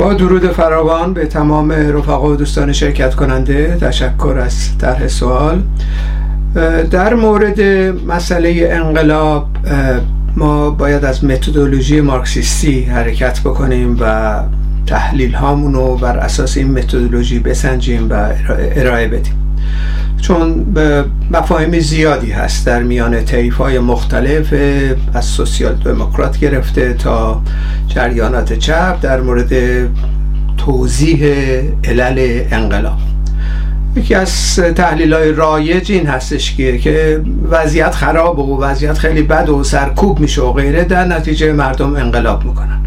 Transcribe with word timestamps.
با 0.00 0.14
درود 0.14 0.52
فراوان 0.52 1.14
به 1.14 1.26
تمام 1.26 1.72
رفقا 1.72 2.30
و 2.30 2.36
دوستان 2.36 2.72
شرکت 2.72 3.14
کننده 3.14 3.76
تشکر 3.80 4.38
از 4.44 4.78
طرح 4.78 5.08
سوال. 5.08 5.62
در 6.90 7.14
مورد 7.14 7.60
مسئله 8.06 8.68
انقلاب 8.70 9.46
ما 10.36 10.70
باید 10.70 11.04
از 11.04 11.24
متدولوژی 11.24 12.00
مارکسیستی 12.00 12.82
حرکت 12.82 13.40
بکنیم 13.40 13.96
و 14.00 14.34
تحلیل 14.86 15.34
هامون 15.34 15.74
رو 15.74 15.96
بر 15.96 16.16
اساس 16.16 16.56
این 16.56 16.70
متدولوژی 16.70 17.38
بسنجیم 17.38 18.10
و 18.10 18.28
ارائه 18.76 19.08
بدیم. 19.08 19.34
چون 20.20 20.64
به 20.64 21.04
مفاهیم 21.30 21.78
زیادی 21.78 22.30
هست 22.30 22.66
در 22.66 22.82
میان 22.82 23.24
طیف 23.24 23.56
های 23.56 23.78
مختلف 23.78 24.54
از 25.14 25.24
سوسیال 25.24 25.74
دموکرات 25.74 26.38
گرفته 26.38 26.92
تا 26.94 27.42
جریانات 27.88 28.52
چپ 28.52 29.00
در 29.00 29.20
مورد 29.20 29.52
توضیح 30.56 31.24
علل 31.84 32.42
انقلاب. 32.50 32.98
یکی 33.96 34.14
از 34.14 34.54
تحلیل 34.56 35.14
های 35.14 35.32
رایج 35.32 35.92
این 35.92 36.06
هستش 36.06 36.56
که 36.56 37.20
وضعیت 37.50 37.94
خراب 37.94 38.38
و 38.38 38.62
وضعیت 38.62 38.98
خیلی 38.98 39.22
بد 39.22 39.48
و 39.48 39.64
سرکوب 39.64 40.20
میشه 40.20 40.42
و 40.42 40.52
غیره 40.52 40.84
در 40.84 41.04
نتیجه 41.04 41.52
مردم 41.52 41.96
انقلاب 41.96 42.44
می‌کنن. 42.44 42.78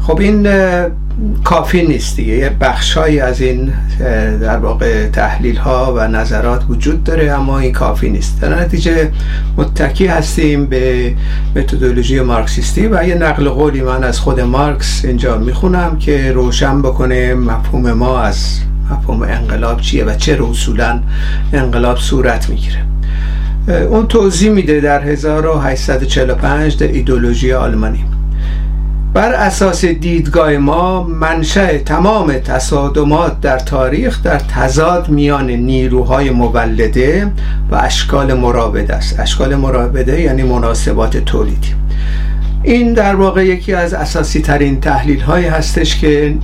خب 0.00 0.20
این 0.20 0.46
کافی 1.44 1.86
نیست 1.86 2.16
دیگه. 2.16 2.32
یه 2.32 2.50
بخشهایی 2.60 3.20
از 3.20 3.40
این 3.40 3.72
در 4.40 4.56
واقع 4.56 5.06
تحلیل 5.06 5.56
ها 5.56 5.94
و 5.96 6.08
نظرات 6.08 6.62
وجود 6.68 7.04
داره 7.04 7.32
اما 7.32 7.58
این 7.58 7.72
کافی 7.72 8.10
نیست. 8.10 8.40
در 8.40 8.60
نتیجه 8.60 9.10
متکی 9.56 10.06
هستیم 10.06 10.66
به 10.66 11.14
متدولوژی 11.56 12.20
مارکسیستی 12.20 12.86
و 12.86 13.08
یه 13.08 13.14
نقل 13.14 13.48
قولی 13.48 13.82
من 13.82 14.04
از 14.04 14.20
خود 14.20 14.40
مارکس 14.40 15.04
اینجا 15.04 15.38
می‌خونم 15.38 15.98
که 15.98 16.32
روشن 16.32 16.82
بکنه 16.82 17.34
مفهوم 17.34 17.92
ما 17.92 18.20
از 18.20 18.60
مفهوم 18.90 19.22
انقلاب 19.22 19.80
چیه 19.80 20.04
و 20.04 20.14
چه 20.14 20.38
اصولا 20.50 21.00
انقلاب 21.52 21.98
صورت 21.98 22.48
می‌گیره. 22.50 22.84
اون 23.90 24.06
توضیح 24.06 24.50
میده 24.50 24.80
در 24.80 25.02
1845 25.02 26.76
در 26.76 26.86
ایدولوژی 26.86 27.52
آلمانی. 27.52 28.04
بر 29.16 29.32
اساس 29.32 29.84
دیدگاه 29.84 30.56
ما 30.56 31.02
منشأ 31.02 31.78
تمام 31.78 32.32
تصادمات 32.32 33.40
در 33.40 33.58
تاریخ 33.58 34.22
در 34.22 34.38
تضاد 34.38 35.08
میان 35.08 35.50
نیروهای 35.50 36.30
مولده 36.30 37.32
و 37.70 37.74
اشکال 37.74 38.34
مرابطه 38.34 38.94
است. 38.94 39.20
اشکال 39.20 39.54
مرابطه 39.54 40.20
یعنی 40.20 40.42
مناسبات 40.42 41.16
تولیدی. 41.16 41.74
این 42.62 42.92
در 42.92 43.14
واقع 43.14 43.46
یکی 43.46 43.72
از 43.74 43.94
اساسی 43.94 44.40
ترین 44.40 44.80
تحلیل 44.80 45.20
هایی 45.20 45.46
هستش 45.46 46.00
که 46.00 46.34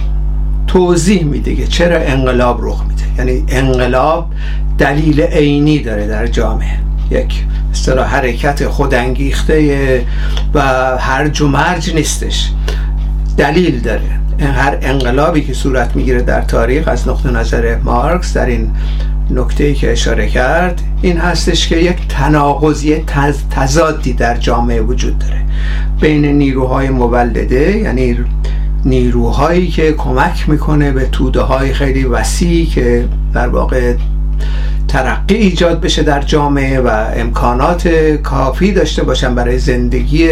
توضیح 0.66 1.24
میده 1.24 1.54
که 1.54 1.66
چرا 1.66 1.98
انقلاب 1.98 2.58
رخ 2.62 2.82
میده. 2.88 3.02
یعنی 3.18 3.44
انقلاب 3.48 4.26
دلیل 4.78 5.20
عینی 5.20 5.78
داره 5.78 6.06
در 6.06 6.26
جامعه. 6.26 6.78
یک 7.10 7.44
اصطلاح 7.72 8.06
حرکت 8.06 8.68
خودانگیخته 8.68 10.04
و 10.54 10.60
هرج 10.98 11.40
و 11.40 11.48
مرج 11.48 11.94
نیستش. 11.94 12.50
دلیل 13.36 13.80
داره. 13.80 14.20
هر 14.40 14.78
انقلابی 14.82 15.40
که 15.40 15.54
صورت 15.54 15.96
می‌گیره 15.96 16.22
در 16.22 16.40
تاریخ 16.40 16.88
از 16.88 17.08
نقطه 17.08 17.30
نظر 17.30 17.76
مارکس 17.84 18.36
در 18.36 18.46
این 18.46 18.70
نکته 19.30 19.74
که 19.74 19.92
اشاره 19.92 20.28
کرد 20.28 20.82
این 21.02 21.16
هستش 21.16 21.68
که 21.68 21.76
یک 21.76 22.08
تناقضی 22.08 23.04
تضادی 23.50 24.12
در 24.12 24.36
جامعه 24.36 24.80
وجود 24.80 25.18
داره. 25.18 25.40
بین 26.00 26.24
نیروهای 26.24 26.90
مولده 26.90 27.78
یعنی 27.78 28.16
نیروهایی 28.84 29.68
که 29.68 29.92
کمک 29.92 30.48
می‌کنه 30.48 30.92
به 30.92 31.06
توده 31.06 31.40
های 31.40 31.72
خیلی 31.72 32.04
وسیعی 32.04 32.66
که 32.66 33.08
در 33.34 33.48
واقع 33.48 33.94
ترقی 34.92 35.34
ایجاد 35.34 35.80
بشه 35.80 36.02
در 36.02 36.20
جامعه 36.20 36.80
و 36.80 36.88
امکانات 37.16 37.88
کافی 38.22 38.72
داشته 38.72 39.02
باشن 39.02 39.34
برای 39.34 39.58
زندگی 39.58 40.28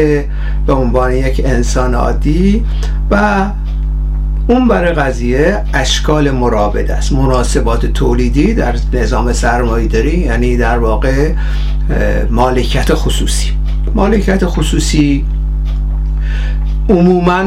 به 0.67 0.73
عنوان 0.73 1.13
یک 1.13 1.43
انسان 1.45 1.95
عادی 1.95 2.65
و 3.11 3.47
اون 4.49 4.69
برای 4.69 4.93
قضیه 4.93 5.65
اشکال 5.75 6.31
مرابط 6.31 6.91
است. 6.91 7.13
مناسبات 7.13 7.87
تولیدی 7.87 8.55
در 8.55 8.75
نظام 8.93 9.33
داری 9.87 10.19
یعنی 10.19 10.57
در 10.57 10.79
واقع 10.79 11.33
مالکیت 12.31 12.95
خصوصی. 12.95 13.53
مالکیت 13.95 14.47
خصوصی 14.47 15.25
عموما 16.89 17.45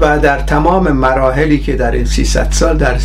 و 0.00 0.18
در 0.18 0.38
تمام 0.38 0.92
مراحلی 0.92 1.58
که 1.58 1.76
در 1.76 1.90
این 1.90 2.04
300 2.04 2.46
سال 2.50 2.76
در 2.76 2.96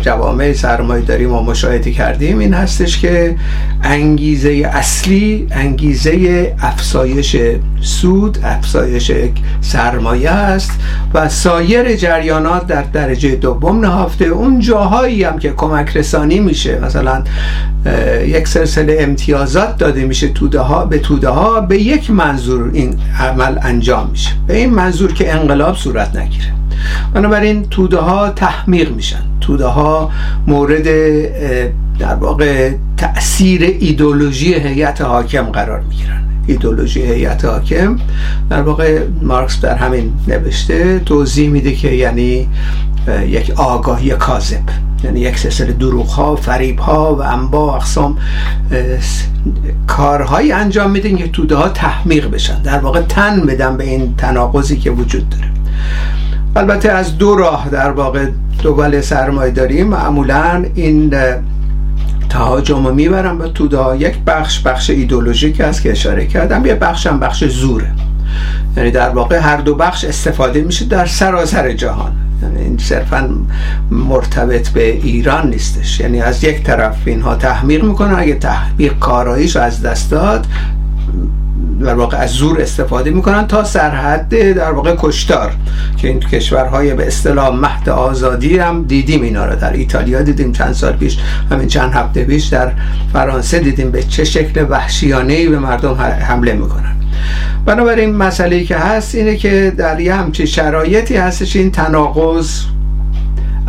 جوامع 0.00 0.52
سرمایه 0.52 1.04
داریم 1.04 1.28
ما 1.28 1.42
مشاهده 1.42 1.90
کردیم 1.90 2.38
این 2.38 2.54
هستش 2.54 2.98
که 2.98 3.36
انگیزه 3.82 4.70
اصلی 4.72 5.46
انگیزه 5.50 6.54
افسایش 6.58 7.36
سود 7.80 8.38
افسایش 8.44 9.12
سرمایه 9.60 10.30
است 10.30 10.70
و 11.14 11.28
سایر 11.28 11.96
جریانات 11.96 12.66
در 12.66 12.82
درجه 12.82 13.36
دوم 13.36 13.80
نهفته. 13.80 14.24
اون 14.24 14.60
جاهایی 14.60 15.24
هم 15.24 15.38
که 15.38 15.52
کمک 15.52 15.96
رسانی 15.96 16.40
میشه 16.40 16.78
مثلا 16.80 17.24
یک 18.26 18.48
سلسله 18.48 18.96
امتیازات 19.00 19.76
داده 19.78 20.04
میشه 20.04 20.28
توده 20.28 20.60
ها 20.60 20.84
به 20.84 20.98
توده 20.98 21.28
ها 21.28 21.60
به 21.60 21.82
یک 21.82 22.10
منظور 22.10 22.70
این 22.72 22.98
عمل 23.20 23.58
انجام 23.62 24.08
میشه. 24.10 24.30
به 24.46 24.56
این 24.56 24.70
منظور 24.70 25.12
که 25.12 25.34
انقلاب 25.34 25.76
صورت 25.76 26.16
نگیره 26.16 26.21
بنابراین 27.14 27.62
توده 27.62 27.98
ها 27.98 28.30
تحمیق 28.30 28.92
میشن. 28.92 29.22
توده 29.40 29.66
ها 29.66 30.10
مورد 30.46 30.84
در 31.98 32.14
واقع 32.14 32.72
تأثیر 32.96 33.62
ایدولوژی 33.62 34.54
هیئت 34.54 35.00
حاکم 35.00 35.42
قرار 35.42 35.80
می‌گیرن. 35.80 36.31
ایدولوژی 36.46 37.02
هیئت 37.02 37.44
حاکم. 37.44 37.96
در 38.50 38.62
واقع 38.62 39.00
مارکس 39.22 39.60
در 39.60 39.74
همین 39.74 40.12
نوشته 40.28 40.98
توضیح 40.98 41.50
میده 41.50 41.74
که 41.74 41.88
یعنی 41.88 42.48
یک 43.26 43.50
آگاهی 43.56 44.10
کاذب 44.10 44.62
یعنی 45.04 45.20
یک 45.20 45.38
سلسله 45.38 45.72
دروغ 45.72 46.06
ها 46.06 46.36
فریب 46.36 46.78
ها 46.78 47.14
و 47.14 47.22
انبا 47.22 47.76
اقسام 47.76 48.18
کارهایی 49.86 50.52
انجام 50.52 50.90
میدن 50.90 51.16
که 51.16 51.28
توده 51.28 51.56
ها 51.56 51.68
تحمیق 51.68 52.30
بشن. 52.30 52.62
در 52.62 52.78
واقع 52.78 53.00
تن 53.00 53.40
بدن 53.40 53.76
به 53.76 53.84
این 53.84 54.14
تناقضی 54.18 54.76
که 54.76 54.90
وجود 54.90 55.28
داره. 55.28 55.50
البته 56.56 56.90
از 56.90 57.18
دو 57.18 57.34
راه 57.34 57.68
در 57.72 57.90
واقع 57.90 58.26
دول 58.62 59.00
سرمایه 59.00 59.50
داریم. 59.50 59.86
معمولا 59.86 60.64
این 60.74 61.14
تهاجم 62.28 62.86
رو 62.86 62.94
می‌برم 62.94 63.38
به 63.38 63.48
توده 63.48 63.96
یک 63.98 64.18
بخش 64.26 64.60
بخش 64.60 64.90
ایدولوژیک 64.90 65.60
است 65.60 65.82
که 65.82 65.90
اشاره 65.90 66.26
کردم 66.26 66.66
یه 66.66 66.74
بخش 66.74 67.06
هم 67.06 67.20
بخش 67.20 67.44
زوره. 67.44 67.92
یعنی 68.76 68.90
در 68.90 69.08
واقع 69.08 69.38
هر 69.38 69.56
دو 69.56 69.74
بخش 69.74 70.04
استفاده 70.04 70.60
میشه 70.60 70.84
در 70.84 71.06
سراسر 71.06 71.72
جهان. 71.72 72.12
یعنی 72.42 72.60
این 72.60 72.78
صرفا 72.78 73.30
مرتبط 73.90 74.68
به 74.68 74.92
ایران 74.92 75.50
نیستش. 75.50 76.00
یعنی 76.00 76.20
از 76.20 76.44
یک 76.44 76.62
طرف 76.62 76.96
اینها 77.04 77.34
تحمیق 77.34 77.84
می‌کنن 77.84 78.14
اگه 78.18 78.34
تحمیق 78.34 78.98
کاراییش 78.98 79.56
از 79.56 79.82
دست 79.82 80.10
داد 80.10 80.46
در 81.82 81.94
واقع 81.94 82.16
از 82.16 82.30
زور 82.30 82.60
استفاده 82.60 83.10
می‌کنن 83.10 83.46
تا 83.46 83.64
سرحد 83.64 84.52
در 84.52 84.70
واقع 84.70 84.94
کشتار 84.98 85.52
که 85.96 86.08
این 86.08 86.20
کشورهای 86.20 86.94
به 86.94 87.06
اصطلاح 87.06 87.56
مهد 87.56 87.88
آزادی 87.88 88.58
هم 88.58 88.84
دیدیم 88.84 89.22
اینا 89.22 89.46
رو. 89.46 89.56
در 89.56 89.72
ایتالیا 89.72 90.22
دیدیم 90.22 90.52
چند 90.52 90.72
سال 90.72 90.92
پیش 90.92 91.18
همین 91.50 91.68
چند 91.68 91.92
هفته 91.92 92.24
پیش 92.24 92.44
در 92.44 92.72
فرانسه 93.12 93.58
دیدیم 93.58 93.90
به 93.90 94.02
چه 94.02 94.24
شکل 94.24 94.66
وحشیانه 94.70 95.48
به 95.48 95.58
مردم 95.58 95.94
حمله 96.28 96.52
می‌کنن. 96.52 96.96
بنابراین 97.66 98.16
مسئله 98.16 98.64
که 98.64 98.76
هست 98.76 99.14
اینه 99.14 99.36
که 99.36 99.72
در 99.76 100.00
یه 100.00 100.14
همچین 100.14 100.46
شرایطی 100.46 101.16
هستش 101.16 101.56
این 101.56 101.70
تناقض 101.70 102.60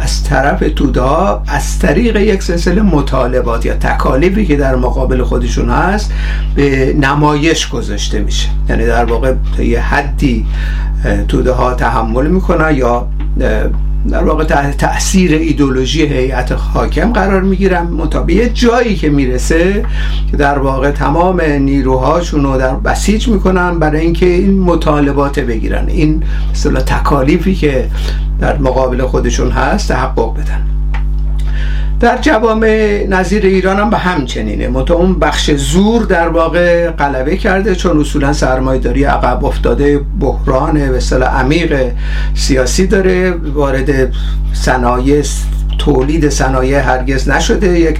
از 0.04 0.24
طرف 0.24 0.64
تودا 0.76 1.44
از 1.48 1.80
طریق 1.80 2.16
یک 2.16 2.44
سلسله 2.44 2.82
مطالبات 2.82 3.66
یا 3.66 3.74
تکالیفی 3.74 4.46
که 4.46 4.56
در 4.56 4.76
مقابل 4.76 5.24
خودشون 5.24 5.70
هست 5.70 6.12
به 6.56 6.96
نمایش 7.02 7.70
گذاشته 7.70 8.20
میشه. 8.20 8.50
یعنی 8.70 8.86
در 8.86 9.06
واقع 9.06 9.34
یه 9.60 9.80
حدی 9.80 10.46
توده 11.28 11.52
ها 11.52 11.74
تحمل 11.74 12.28
می‌کنن 12.28 12.76
یا 12.76 13.08
در 14.10 14.24
واقع 14.24 14.72
تاثیر 14.72 15.32
ایدولوژی 15.32 16.02
هیئت 16.06 16.52
حاکم 16.52 17.14
قرار 17.14 17.42
می‌گیرن 17.42 17.84
مطابق 17.84 18.48
جایی 18.48 18.96
که 18.96 19.10
می‌رسه 19.10 19.86
که 20.32 20.38
در 20.38 20.60
واقع 20.60 20.92
تمام 20.92 21.42
نیروهاشون 21.42 22.44
رو 22.44 22.58
در 22.58 22.76
بسیج 22.76 23.28
می‌کنن 23.28 23.80
برای 23.80 24.02
اینکه 24.02 24.26
این 24.26 24.60
مطالبات 24.60 25.40
بگیرن. 25.40 25.88
این 25.88 26.24
مثلا 26.52 26.82
تکالیفی 26.82 27.56
که 27.56 27.90
در 28.40 28.58
مقابل 28.58 29.06
خودشون 29.06 29.52
هست 29.52 29.88
تحقق 29.88 30.34
بدن. 30.34 30.73
در 32.04 32.18
جوامع 32.18 33.06
نظیر 33.10 33.46
ایران 33.46 33.80
هم 33.80 33.90
به 33.90 33.98
همچنینه. 33.98 34.68
متا 34.68 34.94
اون 34.94 35.20
بخش 35.20 35.52
زور 35.52 36.04
در 36.04 36.28
واقع 36.28 36.90
غلبه 36.90 37.38
کرده 37.38 37.76
چون 37.76 38.00
اصولا 38.00 38.34
سرمایه‌داری 38.34 39.04
عقب 39.04 39.46
افتاده 39.46 40.00
بحران 40.20 40.74
به 40.74 40.98
اصطلاح 40.98 41.40
عمیق 41.40 41.92
سیاسی 42.36 42.88
داره. 42.88 43.32
وارد 43.32 44.14
صنایع 44.54 45.24
تولید 45.80 46.30
صنایع 46.30 46.80
هرگز 46.80 47.30
نشده. 47.30 47.80
یک 47.80 48.00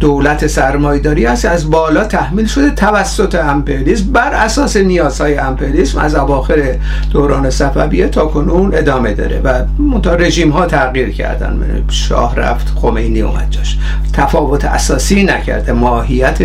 دولت 0.00 0.46
سرمایداری 0.46 1.26
است 1.26 1.44
از 1.44 1.70
بالا 1.70 2.04
تحمیل 2.04 2.46
شده 2.46 2.70
توسط 2.70 3.34
امپریالیسم 3.34 4.12
بر 4.12 4.32
اساس 4.32 4.76
نیازهای 4.76 5.38
امپریالیسم 5.38 5.98
از 5.98 6.14
اواخر 6.14 6.74
دوران 7.12 7.50
صفویه 7.50 8.08
تا 8.08 8.26
کنون 8.26 8.74
ادامه 8.74 9.14
داره 9.14 9.40
و 9.44 9.64
منتها 9.78 10.14
رژیم 10.14 10.50
ها 10.50 10.66
تغییر 10.66 11.10
کردن. 11.10 11.84
شاه 11.88 12.36
رفت 12.36 12.72
خمینی 12.76 13.20
اومد 13.20 13.50
جاش. 13.50 13.78
تفاوت 14.12 14.64
اساسی 14.64 15.24
نکرده 15.24 15.72
ماهیت 15.72 16.38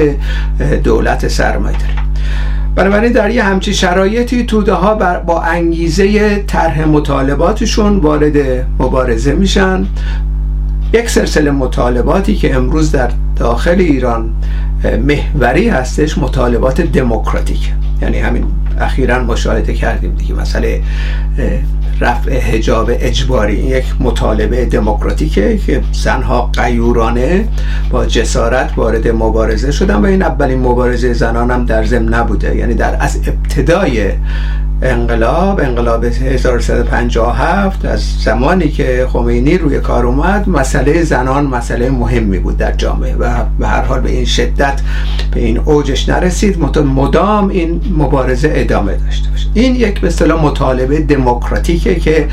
دولت 0.84 1.28
سرمایداری 1.28 1.94
بنابراین 2.76 3.12
در 3.12 3.30
یه 3.30 3.44
همچی 3.44 3.74
شرایطی 3.74 4.44
توده 4.44 4.74
ها 4.74 5.20
با 5.20 5.42
انگیزه 5.42 6.36
طرح 6.48 6.86
مطالباتشون 6.86 7.98
وارد 7.98 8.66
مبارزه 8.80 9.34
میشن. 9.34 9.86
یک 10.94 11.10
سلسله 11.10 11.52
مطالباتی 11.52 12.36
که 12.36 12.56
امروز 12.56 12.92
در 12.92 13.12
داخل 13.36 13.80
ایران 13.80 14.34
محوری 15.04 15.70
هستش 15.70 16.18
مطالبات 16.18 16.82
دموکراتیک. 16.82 17.72
یعنی 18.02 18.20
همین 18.20 18.46
اخیرا 18.80 19.24
مشاهده 19.24 19.74
کردیم 19.74 20.16
دیگه. 20.16 20.34
مسئله 20.34 20.82
رفع 22.02 22.40
حجاب 22.40 22.92
اجباری 22.94 23.54
یک 23.54 23.86
مطالبه 24.00 24.66
دموکراتیکه 24.66 25.58
که 25.58 25.84
زنها 25.92 26.50
قیورانه 26.54 27.48
با 27.90 28.06
جسارت 28.06 28.72
وارد 28.78 29.08
مبارزه 29.08 29.72
شدن 29.72 29.96
و 29.96 30.06
این 30.06 30.22
اولین 30.22 30.60
مبارزه 30.60 31.14
زنان 31.14 31.52
هم 31.52 31.66
در 31.66 31.84
ضمن 31.84 32.14
نبوده. 32.14 32.56
یعنی 32.56 32.74
در 32.74 32.98
از 33.00 33.20
ابتدای 33.28 34.12
انقلاب 34.82 35.60
انقلاب 35.60 36.04
1357 36.04 37.86
از 37.86 38.02
زمانی 38.24 38.70
که 38.70 39.08
خمینی 39.10 39.58
روی 39.58 39.80
کار 39.80 40.06
اومد 40.06 40.50
مسئله 40.50 41.04
زنان 41.04 41.46
مسئله 41.46 41.90
مهمی 41.90 42.40
بود 42.40 42.58
در 42.58 42.72
جامعه 42.72 43.16
و 43.16 43.46
به 43.60 43.68
هر 43.68 43.82
حال 43.82 44.00
به 44.00 44.12
این 44.12 44.26
شدت 44.26 44.82
به 45.32 45.40
این 45.40 45.58
اوجش 45.58 46.10
نرسید. 46.10 46.60
مدام 46.78 47.50
این 47.50 47.82
مبارزه 47.98 48.52
ادامه 48.56 48.96
داشته 48.96 49.30
باشه. 49.30 49.48
این 49.54 49.76
یک 49.76 50.02
به 50.02 50.08
اصطلاح 50.08 50.46
مطالبه 50.46 51.00
که 51.96 52.28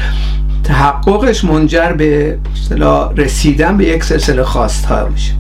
تحققش 0.65 1.45
منجر 1.45 1.93
به 1.93 2.39
رسیدن 3.17 3.77
به 3.77 3.85
یک 3.85 4.05
سلسله 4.05 4.45
خواستها 4.45 5.09
میشه. 5.09 5.33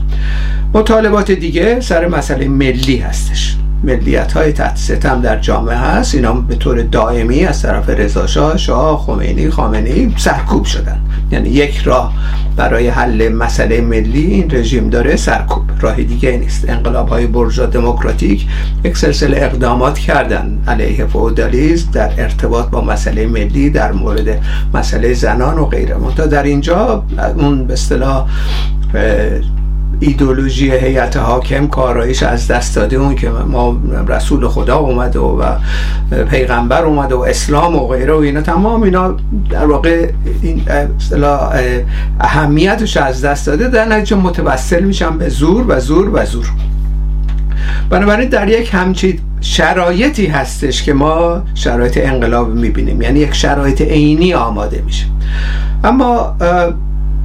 مطالبات 0.74 1.30
دیگه 1.30 1.80
سر 1.80 2.08
مسئله 2.08 2.48
ملی 2.48 2.96
هستش. 2.96 3.56
ملیت 3.84 4.32
های 4.32 4.52
تحت 4.52 4.76
ستم 4.76 5.20
در 5.20 5.38
جامعه 5.38 5.76
هست. 5.76 6.14
اینا 6.14 6.32
به 6.32 6.54
طور 6.54 6.82
دائمی 6.82 7.44
از 7.44 7.62
طرف 7.62 7.88
رضا 7.88 8.26
شاه 8.56 8.98
خمینی 8.98 9.50
خامنه‌ای 9.50 10.12
سرکوب 10.16 10.64
شدن. 10.64 11.00
یعنی 11.30 11.48
یک 11.48 11.78
راه 11.78 12.12
برای 12.56 12.88
حل 12.88 13.28
مسئله 13.28 13.80
ملی 13.80 14.26
این 14.26 14.50
رژیم 14.50 14.90
داره 14.90 15.16
سرکوب. 15.16 15.62
راهی 15.80 16.04
دیگه 16.04 16.36
نیست. 16.36 16.68
انقلاب 16.68 17.08
های 17.08 17.26
برجا 17.26 17.66
دموکراتیک 17.66 18.46
یک 18.84 18.96
سلسله 18.96 19.36
اقدامات 19.36 19.98
کردن. 19.98 20.58
علیه 20.68 21.06
فودالیسم 21.06 21.90
در 21.92 22.10
ارتباط 22.18 22.70
با 22.70 22.80
مسئله 22.80 23.26
ملی 23.26 23.70
در 23.70 23.92
مورد 23.92 24.40
مسئله 24.74 25.14
زنان 25.14 25.58
و 25.58 25.64
غیره. 25.64 25.96
منتها 25.96 26.26
در 26.26 26.42
اینجا 26.42 27.04
اون 27.36 27.66
به 27.66 27.72
اصطلاح 27.72 28.26
ایدولوژی 30.00 30.70
هیئت 30.70 31.16
حاکم 31.16 31.66
کارایش 31.66 32.22
از 32.22 32.48
دست 32.48 32.76
داده. 32.76 32.96
اون 32.96 33.14
که 33.14 33.30
ما 33.30 33.76
رسول 34.08 34.48
خدا 34.48 34.76
اومده 34.76 35.18
و, 35.18 35.42
پیغمبر 36.30 36.82
اومده 36.84 37.14
و 37.14 37.18
اسلام 37.18 37.76
و 37.76 37.86
غیره 37.86 38.12
و 38.12 38.16
اینا 38.16 38.40
تمام 38.40 38.82
اینا 38.82 39.16
در 39.50 39.66
واقع 39.66 40.08
این 40.42 40.62
اهمیتش 42.20 42.96
از 42.96 43.24
دست 43.24 43.46
داده. 43.46 43.68
در 43.68 43.84
نتیجه 43.84 44.16
متوسل 44.16 44.84
میشن 44.84 45.18
به 45.18 45.28
زور 45.28 45.64
و 45.68 45.80
زور 45.80 46.10
و 46.12 46.24
زور. 46.24 46.46
بنابراین 47.90 48.28
در 48.28 48.48
یک 48.48 48.74
همچین 48.74 49.18
شرایطی 49.40 50.26
هستش 50.26 50.82
که 50.82 50.92
ما 50.92 51.42
شرایط 51.54 51.98
انقلاب 52.02 52.54
می‌بینیم. 52.54 53.02
یعنی 53.02 53.18
یک 53.18 53.34
شرایط 53.34 53.80
عینی 53.80 54.34
آماده 54.34 54.82
میشه. 54.86 55.04
اما 55.84 56.36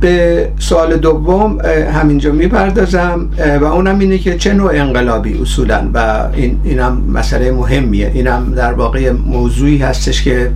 به 0.04 0.50
سوال 0.60 0.98
دوم 0.98 1.58
همینجا 1.94 2.32
می‌پردازم 2.32 3.30
و 3.62 3.64
اونم 3.64 4.00
اینه 4.00 4.18
که 4.18 4.38
چه 4.38 4.54
نوع 4.54 4.72
انقلابی 4.76 5.38
اصولا؟ 5.42 5.90
و 5.94 6.28
این 6.34 6.60
اینم 6.64 7.02
مسئله 7.14 7.52
مهمیه. 7.52 8.12
اینم 8.14 8.54
در 8.56 8.74
واقع 8.74 9.12
موضوعی 9.12 9.78
هستش 9.78 10.24
که 10.24 10.52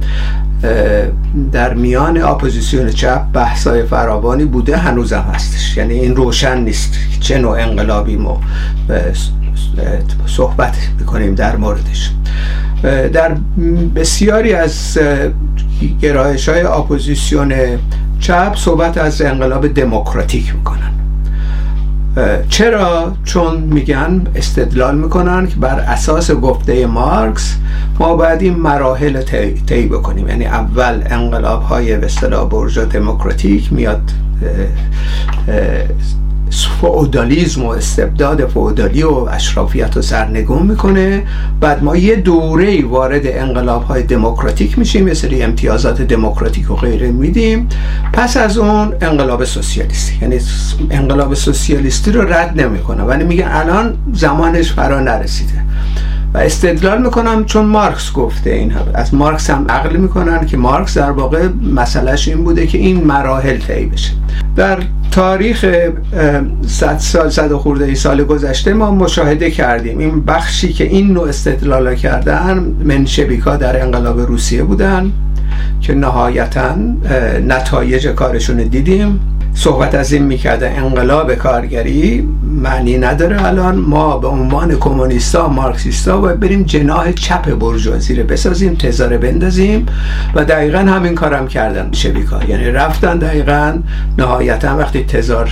در 1.52 1.74
میان 1.74 2.22
اپوزیسیون 2.22 2.90
چپ 2.90 3.22
بحثای 3.34 3.84
فراوانی 3.84 4.46
بوده 4.46 4.78
هنوزم 4.78 5.26
هستش. 5.34 5.78
یعنی 5.78 5.94
این 5.94 6.16
روشن 6.16 6.58
نیست 6.58 6.94
چه 7.20 7.38
نوع 7.38 7.58
انقلابی 7.60 8.16
ما 8.16 8.42
صحبت 10.26 10.76
می‌کنیم 11.00 11.36
در 11.36 11.56
موردش. 11.56 12.12
در 13.14 13.38
بسیاری 13.96 14.54
از 14.54 14.98
گرایش 16.02 16.50
های 16.50 16.62
اپوزیسیون 16.62 17.54
چپ 18.20 18.56
صحبت 18.56 18.98
از 18.98 19.22
انقلاب 19.22 19.68
دموکراتیک 19.68 20.56
می‌کنن. 20.56 20.92
چرا؟ 22.50 23.14
چون 23.24 23.58
میگن 23.58 24.22
استدلال 24.36 24.98
می‌کنن 24.98 25.48
که 25.48 25.56
بر 25.56 25.80
اساس 25.80 26.32
گفته 26.32 26.86
مارکس 26.86 27.58
ما 28.00 28.16
باید 28.16 28.42
این 28.42 28.56
مراحل 28.56 29.22
طی 29.68 29.88
بکنیم. 29.88 30.28
یعنی 30.28 30.46
اول 30.46 31.04
انقلاب 31.10 31.64
های 31.64 31.98
به 31.98 32.06
اصطلاح 32.06 32.50
بورژوا 32.50 32.86
دموکراتیک 32.86 33.74
میاد 33.74 34.12
فعودالیزم 36.66 37.66
و 37.66 37.70
استبداد 37.70 38.48
فعودالی 38.48 39.04
و 39.04 39.14
اشرافیت 39.14 39.96
رو 39.96 40.02
سرنگون 40.02 40.68
می‌کنه. 40.68 41.24
بعد 41.60 41.84
ما 41.84 41.98
یه 41.98 42.16
دوره 42.16 42.86
وارد 42.86 43.22
انقلاب 43.26 43.84
های 43.84 44.04
دموکراتیک 44.04 44.80
میشیم 44.80 45.08
یه 45.08 45.14
سری 45.14 45.42
امتیازات 45.42 46.02
دموکراتیک 46.02 46.72
و 46.72 46.76
غیره 46.76 47.12
میدیم. 47.12 47.70
پس 48.14 48.38
از 48.38 48.58
اون 48.58 48.94
انقلاب 49.02 49.44
سوسیالیستی. 49.44 50.18
یعنی 50.22 50.40
انقلاب 50.92 51.34
سوسیالیستی 51.34 52.12
رو 52.12 52.34
رد 52.34 52.62
نمی‌کنه. 52.62 53.04
ولی 53.04 53.24
میگه 53.24 53.46
الان 53.50 53.94
زمانش 54.14 54.72
فرا 54.72 55.00
نرسیده. 55.00 55.64
و 56.34 56.38
استدلال 56.38 57.02
می‌کنم 57.02 57.46
چون 57.46 57.66
مارکس 57.66 58.12
گفته 58.14 58.50
این 58.50 58.72
هم. 58.72 58.82
از 58.94 59.14
مارکس 59.14 59.50
هم 59.50 59.66
عقل 59.70 59.96
می‌کنن 59.96 60.46
که 60.46 60.58
مارکس 60.58 60.98
در 60.98 61.12
واقع 61.12 61.48
مسئلهش 61.76 62.28
این 62.28 62.44
بوده 62.44 62.68
که 62.68 62.78
این 62.78 63.04
مراحل 63.04 63.58
طی 63.58 63.86
بشه. 63.86 64.12
در 64.56 64.80
تاریخ 65.12 65.66
100 66.68 66.98
سال 66.98 67.30
صد 67.30 67.54
خورده 67.54 67.86
ای 67.86 67.96
سال 67.96 68.24
گذشته 68.24 68.74
ما 68.74 68.92
مشاهده 68.92 69.52
کردیم. 69.52 69.98
این 69.98 70.22
بخشی 70.22 70.74
که 70.74 70.84
این 70.84 71.12
نوع 71.14 71.28
استدلال 71.28 71.96
کردن 71.96 72.76
منشبیکا 72.84 73.56
در 73.56 73.82
انقلاب 73.82 74.20
روسیه 74.20 74.64
بودن 74.64 75.12
که 75.82 75.94
نهایتا 75.94 76.76
نتایج 77.48 78.08
کارشون 78.08 78.58
دیدیم. 78.58 79.20
صحبت 79.58 79.96
از 79.96 80.14
این 80.14 80.24
می‌کرده 80.24 80.72
انقلاب 80.78 81.36
کارگری 81.36 82.28
معنی 82.44 82.98
نداره 82.98 83.46
الان. 83.46 83.76
ما 83.76 84.18
به 84.18 84.28
عنوان 84.28 84.76
کمونیستا 84.76 85.48
مارکسیستا 85.48 86.22
و 86.22 86.28
بریم 86.28 86.64
جناح 86.64 87.12
چپ 87.12 87.54
برجوازی 87.60 88.16
رو 88.16 88.24
بسازیم 88.24 88.74
تزاره 88.74 89.18
بندازیم 89.18 89.86
و 90.36 90.46
دقیقا 90.46 90.78
همین 90.78 91.16
کارم 91.16 91.48
کردن 91.48 91.90
شبیکا. 91.92 92.44
یعنی 92.44 92.66
رفتن 92.66 93.18
دقیقا 93.18 93.80
نهایتا 94.18 94.78
وقتی 94.78 95.04
تزار 95.04 95.52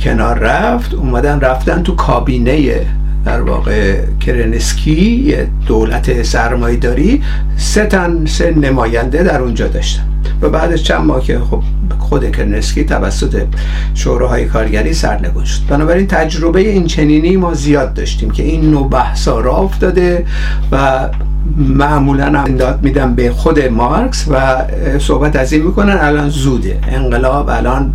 کنار 0.00 0.38
رفت 0.38 0.94
اومدن 0.94 1.40
رفتن 1.40 1.82
تو 1.82 1.94
کابینه 1.94 2.86
در 3.26 3.40
واقع 3.40 4.00
کرنسکی 4.20 5.34
دولت 5.66 6.22
سرمایه 6.22 6.76
داری 6.76 7.22
سه 7.56 7.86
تن 7.86 8.26
سه 8.26 8.50
نماینده 8.50 9.22
در 9.22 9.40
اونجا 9.40 9.68
داشتن. 9.68 10.02
و 10.42 10.48
بعدش 10.48 10.82
چند 10.82 11.00
ماه 11.00 11.24
که 11.24 11.38
خب 11.38 11.62
خود 11.98 12.36
کرنسکی 12.36 12.84
توسط 12.84 13.42
شوراهای 13.94 14.44
کارگری 14.44 14.94
سرنگون 14.94 15.44
شد. 15.44 15.60
بنابراین 15.68 16.06
تجربه 16.06 16.60
این 16.60 16.86
چنینی 16.86 17.36
ما 17.36 17.54
زیاد 17.54 17.94
داشتیم 17.94 18.30
که 18.30 18.42
این 18.42 18.70
نوع 18.70 18.88
بحثا 18.88 19.40
را 19.40 19.56
افتاده 19.56 20.26
و 20.72 21.08
معمولا 21.56 22.44
داد 22.58 22.78
میدم 22.82 23.14
به 23.14 23.30
خود 23.30 23.64
مارکس 23.64 24.26
و 24.30 24.56
صحبت 24.98 25.36
از 25.36 25.52
این 25.52 25.62
می‌کنن 25.62 25.98
الان 26.00 26.28
زوده. 26.28 26.78
انقلاب 26.88 27.48
الان 27.48 27.92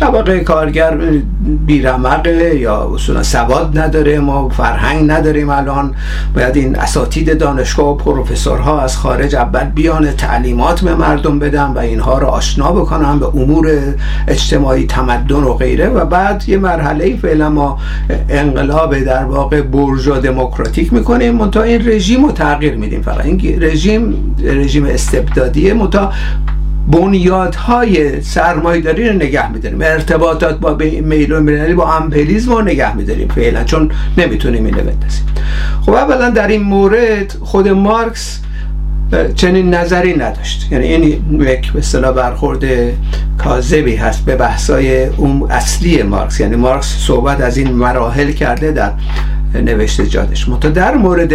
طبقه 0.00 0.40
کارگر 0.40 0.98
بیرمقه 1.66 2.56
یا 2.58 2.90
اصولا 2.94 3.22
سواد 3.22 3.78
نداره 3.78 4.18
ما 4.18 4.48
فرهنگ 4.48 5.10
نداریم 5.10 5.50
الان. 5.50 5.94
باید 6.34 6.56
این 6.56 6.76
اساتید 6.76 7.38
دانشگاه 7.38 7.88
و 7.88 7.94
پروفسورها 7.94 8.80
از 8.80 8.96
خارج 8.96 9.36
اول 9.36 9.64
بیان 9.64 10.10
تعلیمات 10.10 10.80
به 10.80 10.94
مردم 10.94 11.38
بدن 11.38 11.66
و 11.66 11.78
اینها 11.78 12.18
رو 12.18 12.26
آشنا 12.26 12.72
بکنن 12.72 13.18
به 13.18 13.26
امور 13.26 13.70
اجتماعی 14.28 14.86
تمدن 14.86 15.34
و 15.34 15.54
غیره. 15.54 15.88
و 15.88 16.04
بعد 16.04 16.48
یه 16.48 16.58
مرحله 16.58 17.16
فعلا 17.16 17.50
ما 17.50 17.78
انقلاب 18.28 18.98
در 18.98 19.24
واقع 19.24 19.62
برجا 19.62 20.18
دموکراتیک 20.18 20.92
می‌کنیم 20.92 21.34
منتها 21.34 21.62
این 21.62 21.88
رژیم 21.88 22.24
رو 22.24 22.32
تغییر 22.32 22.76
میدیم 22.76 22.89
فقط. 22.98 23.26
این 23.26 23.62
رژیم 23.62 24.34
رژیم 24.44 24.84
استبدادیه 24.84 25.74
منتها 25.74 26.12
بنیادهای 26.90 28.22
سرمایداری 28.22 29.08
رو 29.08 29.14
نگه 29.14 29.52
میداریم. 29.52 29.82
ارتباطات 29.82 30.60
با 30.60 30.74
میل 31.02 31.32
و 31.32 31.74
با 31.74 31.94
امپریزم 31.94 32.52
رو 32.52 32.62
نگه 32.62 32.96
میداریم 32.96 33.28
فعلا 33.28 33.64
چون 33.64 33.90
نمی‌تونیم 34.18 34.64
اینو 34.64 34.78
بندازیم. 34.78 35.26
خب 35.82 35.92
اولا 35.92 36.30
در 36.30 36.48
این 36.48 36.62
مورد 36.62 37.36
خود 37.40 37.68
مارکس 37.68 38.40
چنین 39.34 39.74
نظری 39.74 40.16
نداشت. 40.16 40.68
یعنی 40.72 40.86
این 40.86 41.40
یک 41.40 41.72
به 41.72 41.78
اصطلاح 41.78 42.12
برخورد 42.12 42.64
کاذبی 43.38 43.96
هست 43.96 44.24
به 44.24 44.36
بحثای 44.36 45.06
اون 45.06 45.50
اصلی 45.50 46.02
مارکس. 46.02 46.40
یعنی 46.40 46.56
مارکس 46.56 46.86
صحبت 46.86 47.40
از 47.40 47.56
این 47.56 47.72
مراحل 47.72 48.32
کرده 48.32 48.72
در 48.72 48.92
نوشته 49.54 50.06
جادش. 50.06 50.48
متا 50.48 50.68
در 50.68 50.96
مورد 50.96 51.32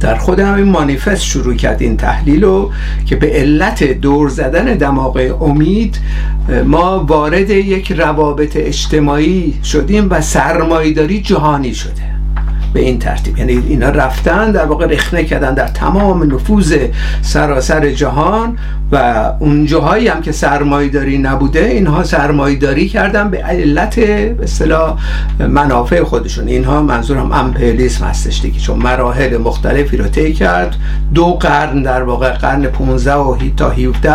در 0.00 0.14
خود 0.14 0.40
همین 0.40 0.64
مانیفست 0.64 1.22
شروع 1.22 1.54
کرد 1.54 1.82
این 1.82 1.96
تحلیل 1.96 2.44
رو 2.44 2.70
که 3.06 3.16
به 3.16 3.26
علت 3.26 3.84
دور 3.84 4.28
زدن 4.28 4.64
دماغ 4.64 5.42
امید 5.42 5.98
ما 6.64 7.04
وارد 7.04 7.50
یک 7.50 7.92
روابط 7.92 8.56
اجتماعی 8.56 9.54
شدیم 9.64 10.10
و 10.10 10.20
سرمایداری 10.20 11.20
جهانی 11.20 11.74
شده. 11.74 12.09
به 12.72 12.80
این 12.80 12.98
ترتیب. 12.98 13.38
یعنی 13.38 13.52
اینا 13.52 13.88
رفتن 13.88 14.52
در 14.52 14.64
واقع 14.64 14.86
رخنه 14.86 15.24
کردن 15.24 15.54
در 15.54 15.68
تمام 15.68 16.34
نفوذ 16.34 16.76
سراسر 17.22 17.90
جهان 17.90 18.58
و 18.92 19.24
اون 19.38 19.66
جاهایی 19.66 20.08
هم 20.08 20.20
که 20.20 20.32
سرمایداری 20.32 21.18
نبوده 21.18 21.64
اینها 21.64 22.04
سرمایداری 22.04 22.88
کردن 22.88 23.30
به 23.30 23.38
علت 23.38 24.00
به 24.00 24.36
اصطلاح 24.42 24.98
منافع 25.48 26.02
خودشون. 26.02 26.48
اینها 26.48 26.82
منظورم 26.82 27.32
امپریالیسم 27.32 28.04
هستش 28.04 28.40
دیگه 28.40 28.60
چون 28.60 28.78
مراحل 28.78 29.36
مختلفی 29.36 29.96
رو 29.96 30.08
طی 30.08 30.32
کرد. 30.32 30.76
دو 31.14 31.34
قرن 31.34 31.82
در 31.82 32.02
واقع 32.02 32.32
قرن 32.32 32.66
15 32.66 33.14
و 33.14 33.36
تا 33.56 33.70
17 33.70 34.14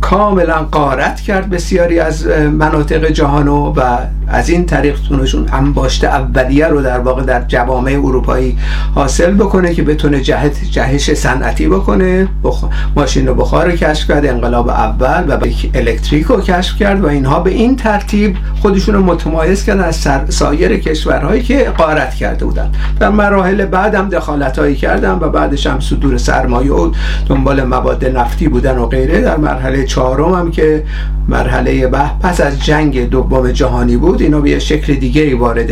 کاملا 0.00 0.66
قارت 0.72 1.20
کرد 1.20 1.50
بسیاری 1.50 1.98
از 1.98 2.26
مناطق 2.26 3.08
جهانو 3.08 3.72
و 3.76 3.98
از 4.28 4.48
این 4.48 4.66
طریق 4.66 5.00
تونشون 5.08 5.46
انباشته 5.52 6.06
اولیه 6.06 6.66
رو 6.66 6.82
در 6.82 6.98
واقع 6.98 7.22
در 7.22 7.44
جوامع 7.48 7.92
اروپایی 7.92 8.58
حاصل 8.94 9.34
بکنه 9.34 9.74
که 9.74 9.82
بتونه 9.82 10.20
جهت 10.20 10.64
جهش 10.70 11.14
صنعتی 11.14 11.68
بکنه. 11.68 12.28
بخ... 12.44 12.64
ماشین 12.96 13.28
و 13.28 13.34
بخار 13.34 13.70
رو 13.70 13.76
کشف 13.76 14.08
کرد 14.08 14.26
انقلاب 14.26 14.68
اول 14.68 15.24
و 15.28 15.38
الکتریک 15.74 16.26
رو 16.26 16.40
کشف 16.40 16.76
کرد 16.76 17.04
و 17.04 17.06
اینها 17.06 17.40
به 17.40 17.50
این 17.50 17.76
ترتیب 17.76 18.36
خودشون 18.62 18.94
رو 18.94 19.04
متمایز 19.04 19.64
کردن 19.64 19.84
از 19.84 20.08
سایر 20.28 20.76
کشورهایی 20.76 21.42
که 21.42 21.72
قارت 21.76 22.14
کرده 22.14 22.44
بودن. 22.44 22.70
در 23.00 23.08
مراحل 23.08 23.64
بعد 23.64 23.94
هم 23.94 24.08
دخالت 24.08 24.58
هایی 24.58 24.76
کردن 24.76 25.18
و 25.20 25.28
بعدش 25.28 25.66
هم 25.66 25.80
صدور 25.80 26.18
سرمایه 26.18 26.72
و 26.72 26.92
دنبال 27.28 27.62
مواد 27.62 28.04
نفتی 28.04 28.48
بودن 28.48 28.78
و 28.78 28.86
غیره. 28.86 29.20
در 29.20 29.36
مرحله 29.36 29.84
چهارم 29.84 30.34
هم 30.34 30.50
که 30.50 30.84
مرحله 31.28 31.86
بعد 31.86 32.18
پس 32.20 32.40
از 32.40 32.64
جنگ 32.64 33.08
دوم 33.10 33.50
جهانی 33.50 33.96
بود 33.96 34.13
اینا 34.20 34.40
به 34.40 34.58
شکل 34.58 34.94
دیگه 34.94 35.36
وارد 35.36 35.70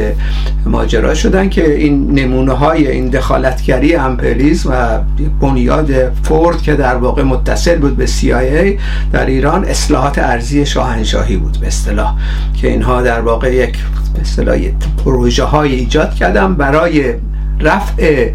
ماجرا 0.66 1.14
شدن 1.14 1.48
که 1.48 1.74
این 1.74 2.10
نمونه 2.10 2.52
های 2.52 2.88
این 2.88 3.08
دخالتگری 3.08 3.94
امپریز 3.94 4.66
و 4.66 4.98
بنیاد 5.40 6.12
فورد 6.22 6.62
که 6.62 6.74
در 6.74 6.96
واقع 6.96 7.22
متصل 7.22 7.78
بود 7.78 7.96
به 7.96 8.06
CIA 8.06 8.80
در 9.12 9.26
ایران 9.26 9.64
اصلاحات 9.64 10.18
ارزی 10.18 10.66
شاهنشاهی 10.66 11.36
بود 11.36 11.58
به 11.60 11.66
اصطلاح 11.66 12.14
که 12.60 12.68
اینها 12.68 13.02
در 13.02 13.20
واقع 13.20 13.54
یک 13.54 13.76
به 14.14 14.20
اصطلاح 14.20 14.58
پروژه 15.04 15.44
های 15.44 15.74
ایجاد 15.74 16.14
کردن 16.14 16.54
برای 16.54 17.14
رفع 17.60 18.30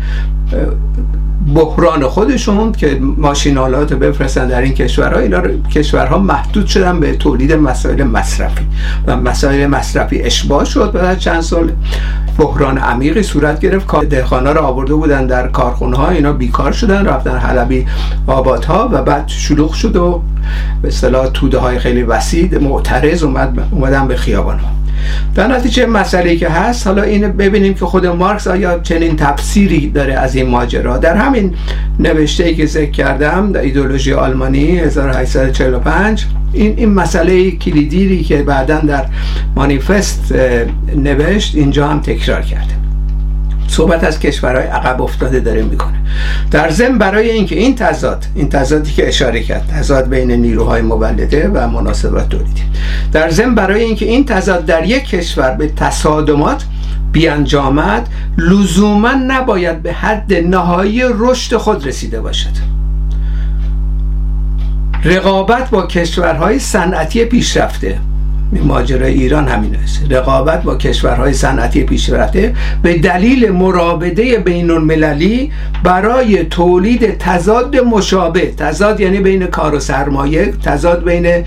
بحران 1.56 2.08
خودشون 2.08 2.72
که 2.72 3.00
ماشینالات 3.18 3.92
رو 3.92 3.98
بفرستن 4.00 4.48
در 4.48 4.62
این 4.62 4.74
کشورها 4.74 5.20
اینا 5.20 5.42
کشورها 5.72 6.18
محدود 6.18 6.68
شدن 6.68 7.00
به 7.00 7.16
تولید 7.16 7.54
مسائل 7.54 8.04
مصرفی. 8.04 8.66
و 9.08 9.18
مسائل 9.18 9.68
مصرفی 9.68 10.22
اشباه 10.22 10.66
شد 10.66 10.92
بعد 10.92 11.20
چند 11.20 11.42
سال. 11.42 11.72
بحران 12.38 12.78
عمیقی 12.78 13.24
صورت 13.24 13.60
گرفت. 13.60 14.06
دهخانا 14.06 14.52
رو 14.52 14.62
آورده 14.62 14.94
بودن 14.94 15.28
در 15.28 15.48
کارخونه 15.48 15.98
ها 15.98 16.10
اینا 16.10 16.34
بیکار 16.34 16.72
شدن 16.72 17.06
رفتن 17.06 17.38
حلبی 17.38 17.86
آبادها 18.28 18.90
و 18.92 19.04
بعد 19.04 19.28
شلوغ 19.28 19.74
شد 19.74 19.96
و 19.96 20.22
به 20.82 20.88
اصطلاح 20.88 21.28
توده 21.28 21.58
های 21.58 21.80
خیلی 21.80 22.04
وسیع 22.04 22.60
معترض 22.60 23.24
اومد 23.24 23.68
اومدن 23.72 24.08
به 24.08 24.16
خیابان 24.16 24.60
ها 24.60 24.68
در 25.36 25.48
نتیجه 25.48 25.86
مسئله 25.86 26.36
که 26.36 26.50
هست 26.50 26.88
حالا 26.88 27.04
این 27.04 27.28
ببینیم 27.32 27.74
که 27.74 27.86
خود 27.86 28.06
مارکس 28.06 28.48
آیا 28.48 28.80
چنین 28.80 29.16
تفسیری 29.16 29.90
داره 29.90 30.14
از 30.14 30.36
این 30.36 30.50
ماجرا. 30.50 30.98
در 30.98 31.16
همین 31.16 31.54
نوشته 32.00 32.44
ای 32.44 32.56
که 32.56 32.66
ذکر 32.66 32.92
کردم 32.92 33.52
در 33.52 33.62
ایدولوژی 33.62 34.14
آلمانی 34.14 34.80
1845 34.80 36.26
این 36.54 36.74
این 36.78 36.90
مسئله 36.90 37.52
کلیدی 37.52 38.24
که 38.24 38.44
بعدا 38.44 38.80
در 38.80 39.06
مانیفست 39.56 40.34
نوشت 40.96 41.56
اینجا 41.56 41.88
هم 41.88 42.00
تکرار 42.00 42.42
کرده. 42.42 42.87
صحبت 43.68 44.04
از 44.04 44.20
کشورهای 44.20 44.66
عقب 44.68 45.02
افتاده 45.02 45.40
داره 45.40 45.62
می‌کنه. 45.64 45.98
در 46.52 46.70
ضمن 46.70 46.98
برای 46.98 47.30
اینکه 47.30 47.56
این 47.56 47.76
تضاد 47.76 48.26
این 48.36 48.50
تضادی 48.50 48.92
که 48.92 49.08
اشاره 49.08 49.44
کرد 49.44 49.68
تضاد 49.68 50.10
بین 50.10 50.32
نیروهای 50.32 50.82
مولده 50.82 51.48
و 51.48 51.68
مناسبات 51.68 52.30
تولیدی 52.30 52.62
در 53.12 53.30
ضمن 53.30 53.56
برای 53.56 53.84
اینکه 53.84 54.06
این 54.06 54.26
تضاد 54.26 54.66
در 54.66 54.86
یک 54.86 55.04
کشور 55.10 55.52
به 55.52 55.68
تصادمات 55.68 56.64
بیانجامد 57.12 58.08
لزوما 58.38 59.12
نباید 59.28 59.84
به 59.84 59.94
حد 59.94 60.34
نهایی 60.34 61.04
رشد 61.10 61.58
خود 61.58 61.88
رسیده 61.88 62.22
باشد. 62.22 62.78
رقابت 65.04 65.70
با 65.70 65.88
کشورهای 65.88 66.60
صنعتی 66.60 67.26
پیشرفته 67.26 68.00
ماجرای 68.52 69.14
ایران 69.14 69.48
همین 69.48 69.76
است. 69.76 70.02
رقابت 70.10 70.64
با 70.64 70.76
کشورهای 70.76 71.34
صنعتی 71.34 71.84
پیشرفته 71.84 72.54
به 72.84 72.98
دلیل 72.98 73.52
مرابطه 73.52 74.40
بین 74.40 74.72
المللی 74.72 75.52
برای 75.84 76.44
تولید 76.44 77.18
تضاد 77.18 77.76
مشابه 77.76 78.52
تضاد 78.52 79.00
یعنی 79.00 79.20
بین 79.20 79.46
کار 79.48 79.76
و 79.76 79.80
سرمایه 79.80 80.54
تضاد 80.64 81.04
بین 81.04 81.44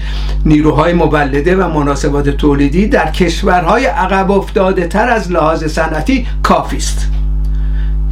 نیروهای 0.46 0.92
مولده 0.92 1.56
و 1.56 1.68
مناسبات 1.68 2.28
تولیدی 2.28 2.86
در 2.86 3.10
کشورهای 3.10 3.86
عقب 3.86 4.30
افتاده 4.30 4.86
تر 4.86 5.08
از 5.08 5.32
لحاظ 5.32 5.64
صنعتی 5.64 6.26
کافی 6.42 6.76
است. 6.76 7.19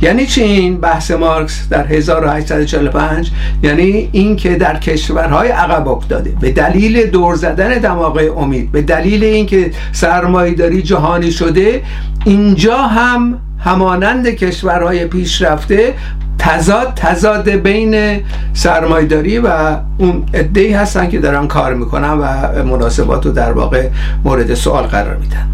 یعنی 0.03 0.27
چی 0.27 0.43
این 0.43 0.81
بحث 0.81 1.11
مارکس 1.11 1.69
در 1.69 1.87
1845 1.87 3.31
یعنی 3.63 4.09
اینکه 4.13 4.55
در 4.55 4.79
کشورهای 4.79 5.49
عقب 5.49 5.89
افتاده. 5.89 6.35
به 6.41 6.51
دلیل 6.51 7.07
دور 7.07 7.35
زدن 7.35 7.79
دماغ 7.79 8.39
امید 8.39 8.73
به 8.73 8.83
دلیل 8.83 9.25
اینکه 9.25 9.71
سرمایه‌داری 9.93 10.83
جهانی 10.83 11.31
شده 11.31 11.83
اینجا 12.25 12.77
هم 12.77 13.41
همانند 13.59 14.29
کشورهای 14.29 15.07
پیشرفته 15.07 15.95
تضاد 16.39 16.93
تضاد 16.97 17.51
بین 17.51 18.21
سرمایداری 18.53 19.39
و 19.39 19.77
اون 19.99 20.25
ادهی 20.35 20.73
هستن 20.73 21.09
که 21.09 21.19
دارن 21.19 21.47
کار 21.47 21.75
می‌کنن 21.75 22.11
و 22.11 22.25
مناسبات 22.65 23.27
رو 23.27 23.33
در 23.33 23.53
واقع 23.53 23.89
مورد 24.25 24.55
سوال 24.55 24.85
قرار 24.85 25.17
میدن. 25.17 25.49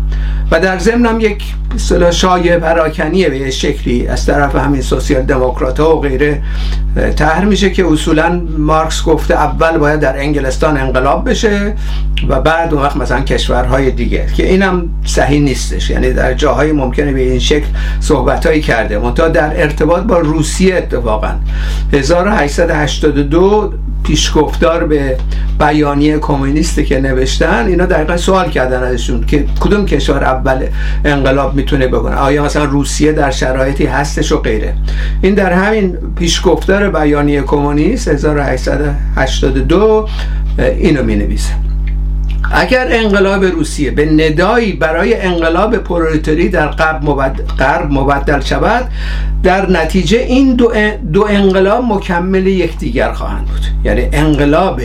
و 0.51 0.61
در 0.61 0.79
ضمن 0.79 1.21
یک 1.21 1.43
اصطلاح 1.75 2.11
شایع 2.11 2.59
پراکنیه 2.59 3.29
به 3.29 3.51
شکلی 3.51 4.07
از 4.07 4.27
طرف 4.27 4.57
همین 4.57 4.81
سوسیال 4.81 5.23
دموکرات 5.23 5.81
ها 5.81 5.97
و 5.97 6.01
غیره 6.01 6.43
طرح 7.17 7.45
میشه 7.45 7.71
که 7.71 7.87
اصولا 7.87 8.43
مارکس 8.59 9.05
گفته 9.05 9.35
اول 9.35 9.79
باید 9.79 10.01
در 10.01 10.19
انگلستان 10.19 10.77
انقلاب 10.77 11.31
بشه 11.31 11.75
و 12.29 12.41
بعد 12.41 12.75
اون 12.75 12.83
وقت 12.83 12.97
مثلا 12.97 13.21
کشورهای 13.21 13.91
دیگه 13.91 14.27
که 14.37 14.47
اینم 14.47 14.89
صحیح 15.05 15.41
نیستش. 15.41 15.91
یعنی 15.91 16.13
در 16.13 16.35
جاهای 16.35 16.73
ممکنه 16.73 17.13
به 17.13 17.21
این 17.21 17.39
شکل 17.39 17.67
صحبتهایی 18.01 18.61
کرده. 18.61 18.99
منتها 18.99 19.29
در 19.29 19.63
ارتباط 19.63 20.03
با 20.03 20.19
روسیه 20.19 20.74
اتفاقا. 20.77 21.31
1882 21.93 23.73
پیشگفتار 24.05 24.85
به 24.85 25.17
بیانیه 25.59 26.19
کمونیستی 26.19 26.85
که 26.85 27.01
نوشتن 27.01 27.67
اینا 27.67 27.87
دقیقا 27.87 28.17
سوال 28.17 28.51
کردن 28.51 28.83
ازشون 28.83 29.27
که 29.27 29.45
کدوم 29.61 29.87
کشور 29.87 30.25
اول 30.25 30.67
انقلاب 31.05 31.55
می‌تونه 31.55 31.87
بکنه؟ 31.87 32.15
آیا 32.15 32.45
مثلا 32.45 32.65
روسیه 32.65 33.13
در 33.13 33.31
شرایطی 33.31 33.87
هستش 33.87 34.33
و 34.33 34.39
غیره؟ 34.39 34.75
این 35.23 35.35
در 35.35 35.53
همین 35.53 35.97
پیشگفتار 36.17 36.91
بیانیه 36.91 37.43
کمونیست 37.43 38.09
1882 38.09 40.09
اینو 40.59 41.03
می 41.03 41.17
نویسه 41.17 41.55
اگر 42.53 42.87
انقلاب 42.91 43.45
روسیه 43.45 43.91
به 43.91 44.13
ندایی 44.13 44.73
برای 44.73 45.21
انقلاب 45.21 45.77
پرولتاری 45.77 46.49
در 46.49 46.67
غرب 47.59 47.93
مبدل 47.93 48.41
شود 48.41 48.89
در 49.43 49.71
نتیجه 49.71 50.19
این 50.19 50.55
دو, 50.55 50.73
دو 51.13 51.27
انقلاب 51.31 51.85
مکمل 51.85 52.47
یکدیگر 52.47 53.13
خواهند 53.13 53.47
بود. 53.47 53.63
یعنی 53.85 54.09
انقلاب 54.13 54.81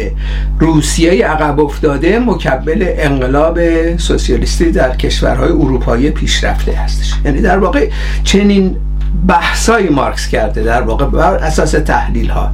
روسیه 0.60 1.26
عقب 1.26 1.60
افتاده 1.60 2.20
مکمل 2.20 2.86
انقلاب 2.98 3.60
سوسیالیستی 3.98 4.72
در 4.72 4.96
کشورهای 4.96 5.52
اروپایی 5.52 6.10
پیشرفته 6.10 6.72
هستش. 6.72 7.14
یعنی 7.26 7.42
در 7.42 7.58
واقع 7.58 7.90
چنین 8.24 8.76
بحثای 9.28 9.90
مارکس 9.90 10.28
کرده 10.28 10.64
در 10.64 10.82
واقع 10.82 11.06
بر 11.06 11.36
اساس 11.36 11.72
تحلیل 11.72 12.30
ها 12.30 12.52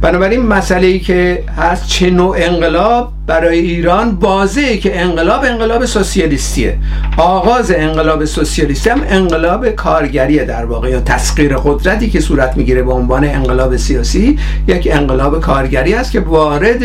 بنابراین 0.00 0.42
مسئله 0.46 0.86
ای 0.86 0.98
که 0.98 1.44
هست 1.56 1.86
چه 1.86 2.10
نوع 2.10 2.36
انقلاب 2.38 3.12
برای 3.26 3.58
ایران 3.58 4.08
واضحه 4.20 4.76
که 4.76 5.00
انقلاب 5.00 5.44
انقلاب 5.44 5.84
سوسیالیستیه. 5.84 6.78
آغاز 7.16 7.70
انقلاب 7.70 8.24
سوسیالیستی 8.24 8.90
هم 8.90 9.00
انقلاب 9.08 9.68
کارگریه 9.68 10.44
در 10.44 10.64
واقع 10.64 10.90
یا 10.90 11.00
تسخیر 11.00 11.56
قدرتی 11.56 12.10
که 12.10 12.20
صورت 12.20 12.56
می‌گیره 12.56 12.82
به 12.82 12.92
عنوان 12.92 13.24
انقلاب 13.24 13.76
سیاسی 13.76 14.38
یک 14.66 14.88
انقلاب 14.92 15.40
کارگری 15.40 15.94
است 15.94 16.12
که 16.12 16.20
وارد 16.20 16.82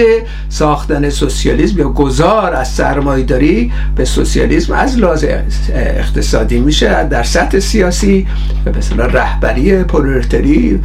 ساختن 0.49 1.09
سوسیالیسم 1.09 1.79
یا 1.79 1.89
گذار 1.89 2.53
از 2.53 2.67
سرمایه‌داری 2.67 3.71
به 3.95 4.05
سوسیالیسم 4.05 4.73
از 4.73 4.97
لحاظ 4.97 5.25
اقتصادی 5.75 6.59
میشه 6.59 7.03
در 7.03 7.23
سطح 7.23 7.59
سیاسی 7.59 8.27
مثلا 8.77 9.05
رهبری 9.05 9.83
پرولتری 9.83 10.79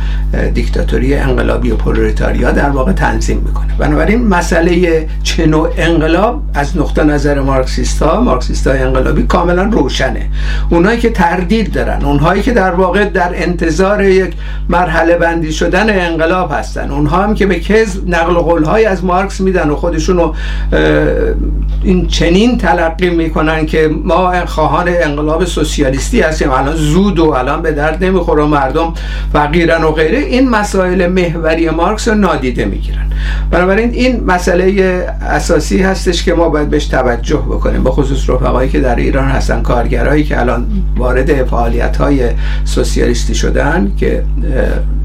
دیکتاتوری 0.54 1.14
انقلابی 1.14 1.70
و 1.70 1.76
پرولتاریا 2.18 2.50
در 2.50 2.70
واقع 2.70 2.92
تنظیم 2.92 3.42
می‌کنه. 3.46 3.66
بنابراین 3.78 4.26
مسئله 4.26 5.06
چه 5.22 5.46
نوع 5.46 5.68
انقلاب 5.76 6.42
از 6.54 6.76
نقطه 6.76 7.04
نظر 7.04 7.40
مارکسیست 7.40 8.02
ها 8.02 8.20
مارکسیست 8.20 8.66
های 8.66 8.78
انقلابی 8.78 9.22
کاملا 9.22 9.62
روشنه. 9.62 10.26
اونایی 10.70 10.98
که 10.98 11.10
تردید 11.10 11.72
دارن 11.72 12.04
اونهایی 12.04 12.42
که 12.42 12.52
در 12.52 12.70
واقع 12.70 13.04
در 13.04 13.30
انتظار 13.34 14.04
یک 14.04 14.34
مرحله 14.68 15.14
بندی 15.14 15.52
شدن 15.52 16.06
انقلاب 16.06 16.52
هستن 16.52 16.90
اونها 16.90 17.22
هم 17.22 17.34
که 17.34 17.46
به 17.46 17.60
کذا 17.60 18.00
نقل 18.06 18.34
قول 18.34 18.64
های 18.64 18.84
از 18.84 19.04
مارکس 19.04 19.40
میدن 19.40 19.70
و 19.70 19.76
خودشونو 19.76 20.32
این 21.82 22.06
چنین 22.06 22.58
تلقی 22.58 23.10
می‌کنن 23.10 23.66
که 23.66 23.90
ما 24.04 24.46
خواهان 24.46 24.88
انقلاب 24.88 25.44
سوسیالیستی 25.44 26.20
هستیم. 26.20 26.50
الان 26.50 26.76
زود 26.76 27.18
و 27.18 27.30
الان 27.30 27.62
به 27.62 27.72
درد 27.72 28.04
نمی‌خوره 28.04 28.44
مردم 28.44 28.94
فقیرن 29.32 29.84
و 29.84 29.90
غیره. 29.90 30.18
این 30.18 30.50
مسائل 30.50 31.06
محوری 31.06 31.70
مارکس 31.70 32.07
رو 32.08 32.14
نادیده 32.14 32.64
می‌گیرن. 32.64 33.06
بنابراین 33.50 33.90
این 33.90 34.24
مسئله 34.24 35.06
اساسی 35.20 35.82
هستش 35.82 36.22
که 36.22 36.34
ما 36.34 36.48
باید 36.48 36.70
بهش 36.70 36.86
توجه 36.86 37.36
بکنیم 37.36 37.84
به 37.84 37.90
خصوص 37.90 38.30
رفقایی 38.30 38.70
که 38.70 38.80
در 38.80 38.96
ایران 38.96 39.28
هستن 39.28 39.62
کارگرایی 39.62 40.24
که 40.24 40.40
الان 40.40 40.66
وارد 40.96 41.44
فعالیت 41.44 41.96
های 41.96 42.30
سوسیالیستی 42.64 43.34
شدن 43.34 43.92
که 43.96 44.24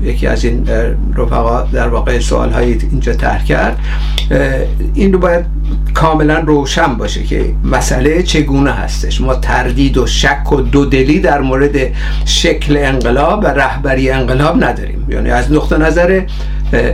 یکی 0.03 0.27
از 0.27 0.45
این 0.45 0.67
رفقا 1.15 1.61
در 1.61 1.87
واقع 1.87 2.19
سوال 2.19 2.51
های 2.51 2.77
اینجا 2.91 3.13
طرح 3.13 3.43
کرد. 3.45 3.79
این 4.93 5.13
رو 5.13 5.19
باید 5.19 5.45
کاملا 5.93 6.39
روشن 6.39 6.95
باشه 6.95 7.23
که 7.23 7.53
مسئله 7.63 8.23
چگونه 8.23 8.71
هستش. 8.71 9.21
ما 9.21 9.35
تردید 9.35 9.97
و 9.97 10.07
شک 10.07 10.51
و 10.51 10.61
دودلی 10.61 11.19
در 11.19 11.41
مورد 11.41 11.75
شکل 12.25 12.77
انقلاب 12.77 13.43
و 13.43 13.47
رهبری 13.47 14.09
انقلاب 14.09 14.63
نداریم. 14.63 15.07
یعنی 15.09 15.29
از 15.29 15.51
نقطه 15.51 15.77
نظر 15.77 16.21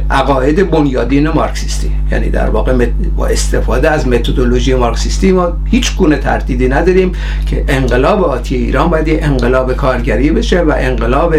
عقاید 0.09 0.69
بنیادین 0.71 1.29
مارکسیستی. 1.29 1.91
یعنی 2.12 2.29
در 2.29 2.50
واقع 2.50 2.88
با 3.17 3.27
استفاده 3.27 3.89
از 3.89 4.07
متدولوژی 4.07 4.75
مارکسیستی 4.75 5.31
ما 5.31 5.53
هیچ 5.65 5.95
گونه 5.95 6.17
تردیدی 6.17 6.69
نداریم 6.69 7.12
که 7.45 7.63
انقلاب 7.67 8.24
آتی 8.24 8.55
ایران 8.55 8.89
باید 8.89 9.24
انقلاب 9.24 9.74
کارگری 9.74 10.31
بشه 10.31 10.62
و 10.62 10.74
انقلاب 10.77 11.36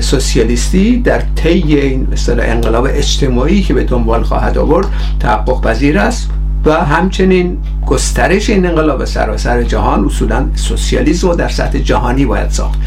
سوسیالیستی 0.00 0.96
در 0.96 1.22
طی 1.36 1.50
این 1.50 2.06
مثلا 2.12 2.42
انقلاب 2.42 2.86
اجتماعی 2.90 3.62
که 3.62 3.74
به 3.74 3.84
دنبال 3.84 4.22
خواهد 4.22 4.58
آورد 4.58 4.86
تحقق 5.20 5.60
پذیر 5.60 5.98
است 5.98 6.30
و 6.64 6.72
همچنین 6.72 7.58
گسترش 7.86 8.50
این 8.50 8.66
انقلاب 8.66 9.04
سراسر 9.04 9.62
جهان 9.62 10.04
اصولا 10.04 10.46
سوسیالیسم 10.54 11.28
رو 11.28 11.34
در 11.34 11.48
سطح 11.48 11.78
جهانی 11.78 12.26
باید 12.26 12.50
ساخت. 12.50 12.78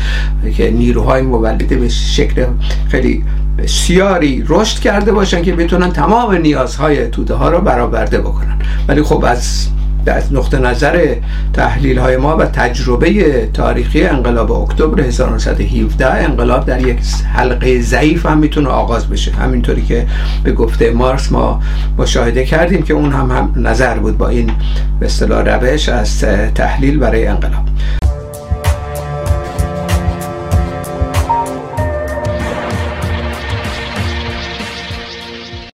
که 0.57 0.71
نیروهای 0.71 1.21
مولده 1.21 1.75
به 1.75 1.89
شکل 1.89 2.45
خیلی 2.89 3.23
بسیاری 3.57 4.45
رشد 4.47 4.79
کرده 4.79 5.11
باشن 5.11 5.41
که 5.41 5.55
بتونن 5.55 5.91
تمام 5.91 6.35
نیازهای 6.35 7.07
توده 7.07 7.33
ها 7.33 7.49
رو 7.49 7.61
برآورده 7.61 8.19
بکنن. 8.19 8.57
ولی 8.87 9.01
خب 9.01 9.25
از 9.25 9.67
از 10.11 10.33
نقطه 10.33 10.59
نظر 10.59 11.15
تحلیل 11.53 11.97
های 11.97 12.17
ما 12.17 12.37
و 12.37 12.45
تجربه 12.45 13.49
تاریخی 13.53 14.03
انقلاب 14.03 14.51
اکتبر 14.51 15.01
1917 15.01 16.13
انقلاب 16.13 16.65
در 16.65 16.87
یک 16.87 16.99
حلقه 17.33 17.81
ضعیف 17.81 18.25
هم 18.25 18.37
می‌تونه 18.37 18.69
آغاز 18.69 19.09
بشه. 19.09 19.31
همینطوری 19.31 19.81
که 19.81 20.07
به 20.43 20.51
گفته 20.51 20.91
مارکس 20.91 21.31
ما 21.31 21.61
مشاهده 21.97 22.45
کردیم 22.45 22.81
که 22.81 22.93
اون 22.93 23.11
هم, 23.11 23.31
هم 23.31 23.67
نظر 23.67 23.97
بود 23.97 24.17
با 24.17 24.27
این 24.27 24.51
به 24.99 25.05
اصطلاح 25.05 25.41
روش 25.41 25.89
از 25.89 26.19
تحلیل 26.55 26.99
برای 26.99 27.27
انقلاب. 27.27 27.63